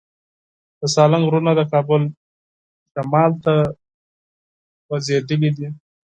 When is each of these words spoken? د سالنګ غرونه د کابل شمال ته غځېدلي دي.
د 0.79 0.81
سالنګ 0.93 1.23
غرونه 1.27 1.51
د 1.55 1.61
کابل 1.71 2.01
شمال 2.93 3.31
ته 3.43 3.53
غځېدلي 4.87 5.49
دي. 5.57 5.67